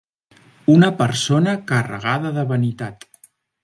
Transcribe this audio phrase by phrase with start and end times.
[0.75, 3.11] Una persona carregada de vanitat.